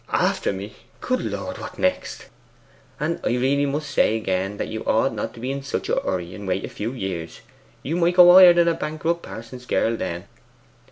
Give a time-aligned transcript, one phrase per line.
[0.09, 0.73] 'After me!
[0.99, 2.25] Good Lord, what next!'
[2.99, 5.99] 'And I really must say again that you ought not to be in such a
[5.99, 7.41] hurry, and wait for a few years.
[7.83, 10.25] You might go higher than a bankrupt pa'son's girl then.